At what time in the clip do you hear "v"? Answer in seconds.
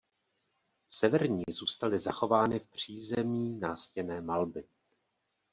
0.89-0.95, 2.59-2.67